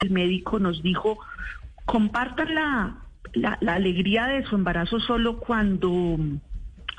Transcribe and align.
el 0.00 0.10
médico 0.10 0.58
nos 0.58 0.82
dijo, 0.82 1.18
compartan 1.84 2.54
la, 2.54 2.96
la, 3.34 3.74
alegría 3.74 4.26
de 4.26 4.44
su 4.44 4.56
embarazo 4.56 4.98
solo 4.98 5.38
cuando 5.38 6.18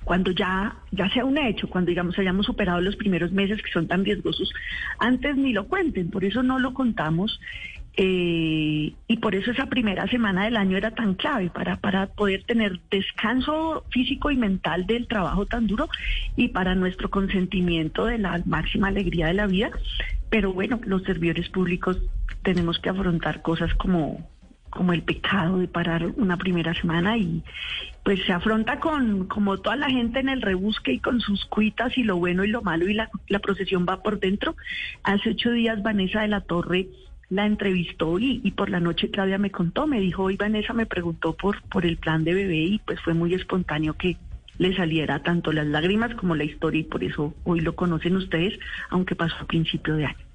cuando 0.04 0.31
ya, 0.31 0.77
ya 0.92 1.09
sea 1.09 1.25
un 1.25 1.37
hecho, 1.37 1.69
cuando 1.69 1.90
digamos 1.90 2.17
hayamos 2.17 2.45
superado 2.45 2.82
los 2.82 2.95
primeros 2.95 3.32
meses 3.32 3.61
que 3.61 3.72
son 3.72 3.87
tan 3.87 4.03
riesgosos, 4.03 4.51
antes 5.00 5.35
ni 5.35 5.53
lo 5.53 5.67
cuenten, 5.67 6.09
por 6.09 6.25
eso 6.25 6.42
no 6.42 6.59
lo 6.59 6.74
contamos. 6.74 7.40
Eh, 7.98 8.94
y 9.08 9.18
por 9.18 9.36
eso 9.36 9.52
esa 9.52 9.66
primera 9.66 10.08
semana 10.08 10.46
del 10.46 10.56
año 10.56 10.78
era 10.78 10.92
tan 10.92 11.14
clave 11.16 11.50
para, 11.50 11.76
para 11.76 12.08
poder 12.08 12.44
tener 12.46 12.80
descanso 12.90 13.84
físico 13.90 14.32
y 14.32 14.38
mental 14.38 14.86
del 14.86 15.08
trabajo 15.08 15.46
tan 15.46 15.68
duro 15.68 15.90
y 16.38 16.48
para 16.48 16.74
nuestro 16.74 17.10
consentimiento 17.10 18.06
de 18.06 18.18
la 18.18 18.42
máxima 18.46 18.88
alegría 18.88 19.28
de 19.28 19.34
la 19.34 19.46
vida. 19.46 19.72
Pero 20.30 20.54
bueno, 20.54 20.80
los 20.86 21.04
servidores 21.04 21.50
públicos 21.50 22.02
tenemos 22.44 22.80
que 22.80 22.89
afrontar 22.89 23.42
cosas 23.42 23.73
como, 23.76 24.30
como 24.70 24.94
el 24.94 25.04
pecado 25.04 25.59
de 25.59 25.68
parar 25.68 26.05
una 26.18 26.38
primera 26.38 26.73
semana 26.73 27.17
y 27.17 27.44
pues 28.04 28.20
se 28.26 28.34
afronta 28.34 28.80
con 28.80 29.27
como 29.27 29.59
toda 29.59 29.76
la 29.76 29.90
gente 29.90 30.20
en 30.20 30.30
el 30.30 30.41
rebusque 30.41 30.94
y 30.94 31.00
con 31.00 31.22
sus 31.22 31.45
cuitas 31.45 31.98
y 31.98 32.04
lo 32.04 32.17
bueno 32.17 32.44
y 32.44 32.48
lo 32.48 32.62
malo 32.62 32.90
y 32.90 32.94
la, 32.94 33.09
la 33.27 33.40
procesión 33.40 33.86
va 33.88 34.02
por 34.02 34.20
dentro. 34.20 34.55
Hace 35.04 35.31
ocho 35.31 35.52
días 35.52 35.84
Vanessa 35.84 36.22
de 36.22 36.27
la 36.27 36.41
Torre 36.41 36.88
la 37.31 37.45
entrevistó 37.45 38.20
y, 38.20 38.40
por 38.52 38.70
la 38.70 38.81
noche 38.81 39.09
Claudia 39.09 39.38
me 39.38 39.52
contó, 39.52 39.88
me 39.88 40.02
dijo, 40.02 40.23
hoy 40.23 40.36
Vanessa 40.36 40.73
me 40.73 40.86
preguntó 40.86 41.34
por, 41.34 41.62
por 41.64 41.86
el 41.86 41.98
plan 41.98 42.26
de 42.26 42.34
bebé 42.34 42.58
y 42.58 42.80
pues 42.80 43.00
fue 43.00 43.14
muy 43.14 43.34
espontáneo 43.34 43.94
que 43.94 44.17
le 44.58 44.76
saliera 44.76 45.23
tanto 45.23 45.53
las 45.53 45.66
lágrimas 45.66 46.14
como 46.16 46.36
la 46.36 46.44
historia 46.44 46.81
y 46.81 46.84
por 46.84 47.03
eso 47.05 47.34
hoy 47.45 47.62
lo 47.62 47.73
conocen 47.73 48.17
ustedes, 48.17 48.59
aunque 48.89 49.16
pasó 49.16 49.36
a 49.39 49.48
principio 49.48 49.95
de 49.95 50.08
año. 50.08 50.26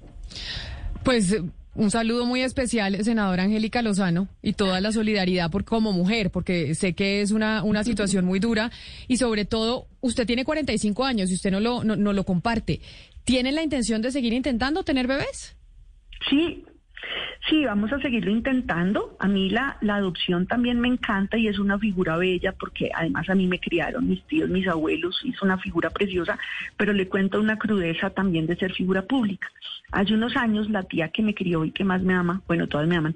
Pues 1.03 1.39
un 1.77 1.91
saludo 1.91 2.25
muy 2.25 2.41
especial, 2.41 3.03
senadora 3.03 3.43
Angélica 3.43 3.81
Lozano, 3.81 4.27
y 4.41 4.53
toda 4.53 4.81
la 4.81 4.91
solidaridad 4.91 5.51
por 5.51 5.63
como 5.63 5.93
mujer, 5.93 6.31
porque 6.31 6.73
sé 6.75 6.93
que 6.93 7.21
es 7.21 7.31
una, 7.31 7.63
una 7.63 7.83
situación 7.83 8.25
muy 8.25 8.39
dura 8.39 8.71
y 9.07 9.17
sobre 9.17 9.45
todo, 9.45 9.87
usted 10.01 10.25
tiene 10.25 10.43
45 10.43 11.05
años 11.05 11.29
y 11.29 11.35
usted 11.35 11.51
no 11.51 11.59
lo, 11.59 11.83
no, 11.83 11.95
no 11.95 12.13
lo 12.13 12.23
comparte. 12.23 12.81
¿Tiene 13.23 13.51
la 13.51 13.61
intención 13.61 14.01
de 14.01 14.11
seguir 14.11 14.33
intentando 14.33 14.83
tener 14.83 15.05
bebés? 15.05 15.55
Sí, 16.29 16.65
Sí, 17.47 17.63
vamos 17.63 17.93
a 17.93 17.99
seguirlo 18.01 18.29
intentando. 18.29 19.15
A 19.19 19.27
mí 19.27 19.49
la, 19.49 19.77
la 19.79 19.95
adopción 19.95 20.47
también 20.47 20.81
me 20.81 20.89
encanta 20.89 21.37
y 21.37 21.47
es 21.47 21.59
una 21.59 21.79
figura 21.79 22.17
bella 22.17 22.51
porque 22.51 22.89
además 22.93 23.29
a 23.29 23.35
mí 23.35 23.47
me 23.47 23.59
criaron 23.59 24.09
mis 24.09 24.21
tíos, 24.23 24.49
mis 24.49 24.67
abuelos, 24.67 25.21
es 25.25 25.41
una 25.41 25.57
figura 25.57 25.89
preciosa, 25.89 26.37
pero 26.75 26.91
le 26.91 27.07
cuento 27.07 27.39
una 27.39 27.57
crudeza 27.57 28.09
también 28.09 28.47
de 28.47 28.57
ser 28.57 28.73
figura 28.73 29.03
pública. 29.03 29.49
Hace 29.93 30.13
unos 30.13 30.35
años 30.35 30.69
la 30.69 30.83
tía 30.83 31.07
que 31.07 31.23
me 31.23 31.33
crió 31.33 31.63
y 31.63 31.71
que 31.71 31.85
más 31.85 32.01
me 32.01 32.15
ama, 32.15 32.41
bueno, 32.47 32.67
todas 32.67 32.85
me 32.85 32.97
aman, 32.97 33.15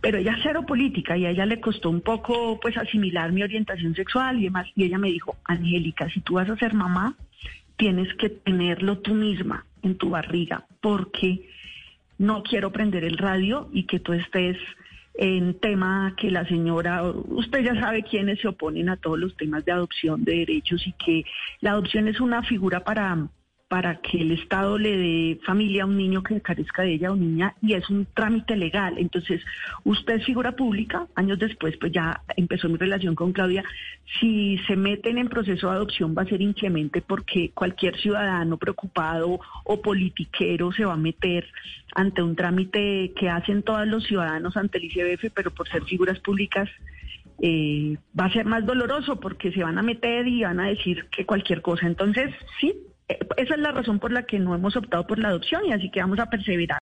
pero 0.00 0.16
ella 0.16 0.38
cero 0.42 0.64
política 0.66 1.18
y 1.18 1.26
a 1.26 1.30
ella 1.30 1.44
le 1.44 1.60
costó 1.60 1.90
un 1.90 2.00
poco 2.00 2.58
pues 2.60 2.78
asimilar 2.78 3.32
mi 3.32 3.42
orientación 3.42 3.94
sexual 3.94 4.38
y 4.38 4.44
demás. 4.44 4.66
Y 4.74 4.84
ella 4.84 4.96
me 4.96 5.08
dijo, 5.08 5.36
Angélica, 5.44 6.08
si 6.08 6.20
tú 6.20 6.34
vas 6.34 6.48
a 6.48 6.56
ser 6.56 6.72
mamá, 6.72 7.14
tienes 7.76 8.08
que 8.14 8.30
tenerlo 8.30 8.98
tú 8.98 9.12
misma 9.12 9.66
en 9.82 9.96
tu 9.98 10.08
barriga 10.08 10.64
porque 10.80 11.46
no 12.18 12.42
quiero 12.42 12.72
prender 12.72 13.04
el 13.04 13.18
radio 13.18 13.68
y 13.72 13.84
que 13.84 14.00
tú 14.00 14.12
estés 14.12 14.56
en 15.14 15.58
tema 15.60 16.14
que 16.16 16.30
la 16.30 16.46
señora, 16.46 17.02
usted 17.02 17.60
ya 17.64 17.80
sabe 17.80 18.02
quiénes 18.02 18.40
se 18.40 18.48
oponen 18.48 18.88
a 18.88 18.96
todos 18.96 19.18
los 19.18 19.36
temas 19.36 19.64
de 19.64 19.72
adopción 19.72 20.24
de 20.24 20.38
derechos 20.38 20.86
y 20.86 20.92
que 20.92 21.24
la 21.60 21.70
adopción 21.70 22.08
es 22.08 22.20
una 22.20 22.42
figura 22.42 22.80
para 22.84 23.28
para 23.68 23.96
que 24.00 24.18
el 24.18 24.30
Estado 24.30 24.78
le 24.78 24.96
dé 24.96 25.40
familia 25.44 25.82
a 25.82 25.86
un 25.86 25.96
niño 25.96 26.22
que 26.22 26.40
carezca 26.40 26.82
de 26.82 26.94
ella 26.94 27.10
o 27.10 27.16
niña 27.16 27.54
y 27.60 27.74
es 27.74 27.88
un 27.90 28.06
trámite 28.14 28.56
legal. 28.56 28.94
Entonces, 28.96 29.42
usted 29.82 30.14
es 30.14 30.24
figura 30.24 30.52
pública, 30.52 31.08
años 31.16 31.38
después 31.38 31.76
pues 31.78 31.90
ya 31.92 32.22
empezó 32.36 32.68
mi 32.68 32.76
relación 32.76 33.16
con 33.16 33.32
Claudia, 33.32 33.64
si 34.20 34.58
se 34.68 34.76
meten 34.76 35.18
en 35.18 35.28
proceso 35.28 35.68
de 35.68 35.76
adopción 35.76 36.14
va 36.16 36.22
a 36.22 36.26
ser 36.26 36.42
inclemente 36.42 37.02
porque 37.02 37.50
cualquier 37.54 37.96
ciudadano 37.96 38.56
preocupado 38.56 39.40
o 39.64 39.82
politiquero 39.82 40.70
se 40.70 40.84
va 40.84 40.94
a 40.94 40.98
meter 40.98 41.48
ante 41.94 42.22
un 42.22 42.36
trámite 42.36 43.12
que 43.18 43.28
hacen 43.28 43.62
todos 43.64 43.86
los 43.88 44.04
ciudadanos 44.04 44.56
ante 44.56 44.78
el 44.78 44.84
ICBF, 44.84 45.32
pero 45.34 45.50
por 45.50 45.68
ser 45.68 45.82
figuras 45.84 46.20
públicas 46.20 46.68
eh, 47.42 47.96
va 48.18 48.26
a 48.26 48.32
ser 48.32 48.46
más 48.46 48.64
doloroso 48.64 49.18
porque 49.18 49.50
se 49.50 49.62
van 49.62 49.78
a 49.78 49.82
meter 49.82 50.28
y 50.28 50.42
van 50.42 50.60
a 50.60 50.68
decir 50.68 51.06
que 51.10 51.26
cualquier 51.26 51.62
cosa. 51.62 51.86
Entonces, 51.86 52.32
sí, 52.60 52.74
esa 53.08 53.54
es 53.54 53.60
la 53.60 53.72
razón 53.72 53.98
por 53.98 54.12
la 54.12 54.24
que 54.24 54.38
no 54.38 54.54
hemos 54.54 54.76
optado 54.76 55.06
por 55.06 55.18
la 55.18 55.28
adopción 55.28 55.64
y 55.66 55.72
así 55.72 55.90
que 55.90 56.00
vamos 56.00 56.18
a 56.18 56.26
perseverar. 56.26 56.74